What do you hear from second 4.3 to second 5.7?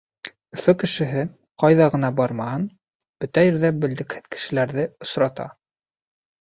кешеләрҙе осрата.